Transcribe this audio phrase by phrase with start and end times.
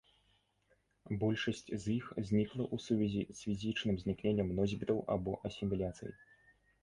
[1.23, 6.13] Большасць з іх знікла ў сувязі з фізічным знікненнем носьбітаў або асіміляцыяй.